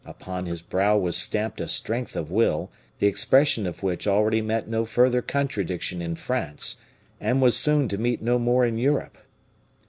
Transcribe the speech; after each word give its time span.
Upon 0.03 0.47
his 0.47 0.63
brow 0.63 0.97
was 0.97 1.15
stamped 1.15 1.61
a 1.61 1.67
strength 1.67 2.15
of 2.15 2.31
will, 2.31 2.71
the 2.97 3.05
expression 3.05 3.67
of 3.67 3.83
which 3.83 4.07
already 4.07 4.41
met 4.41 4.67
no 4.67 4.83
further 4.83 5.21
contradiction 5.21 6.01
in 6.01 6.15
France, 6.15 6.77
and 7.19 7.39
was 7.39 7.55
soon 7.55 7.87
to 7.89 7.99
meet 7.99 8.19
no 8.19 8.39
more 8.39 8.65
in 8.65 8.79
Europe. 8.79 9.19